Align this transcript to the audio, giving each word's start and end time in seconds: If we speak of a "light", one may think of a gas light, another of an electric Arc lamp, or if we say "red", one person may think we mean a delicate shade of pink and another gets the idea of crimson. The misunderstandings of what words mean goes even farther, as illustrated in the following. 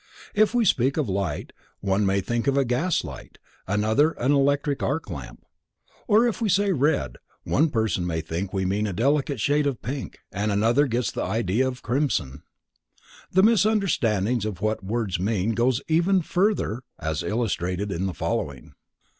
If 0.33 0.55
we 0.55 0.65
speak 0.65 0.97
of 0.97 1.07
a 1.07 1.11
"light", 1.11 1.53
one 1.79 2.07
may 2.07 2.21
think 2.21 2.47
of 2.47 2.57
a 2.57 2.65
gas 2.65 3.03
light, 3.03 3.37
another 3.67 4.09
of 4.13 4.25
an 4.25 4.31
electric 4.31 4.81
Arc 4.81 5.11
lamp, 5.11 5.45
or 6.07 6.27
if 6.27 6.41
we 6.41 6.49
say 6.49 6.71
"red", 6.71 7.17
one 7.43 7.69
person 7.69 8.07
may 8.07 8.19
think 8.21 8.51
we 8.51 8.65
mean 8.65 8.87
a 8.87 8.93
delicate 8.93 9.39
shade 9.39 9.67
of 9.67 9.83
pink 9.83 10.17
and 10.31 10.51
another 10.51 10.87
gets 10.87 11.11
the 11.11 11.21
idea 11.21 11.67
of 11.67 11.83
crimson. 11.83 12.41
The 13.31 13.43
misunderstandings 13.43 14.43
of 14.43 14.59
what 14.59 14.83
words 14.83 15.19
mean 15.19 15.51
goes 15.51 15.83
even 15.87 16.23
farther, 16.23 16.81
as 16.97 17.21
illustrated 17.21 17.91
in 17.91 18.07
the 18.07 18.15
following. 18.15 18.73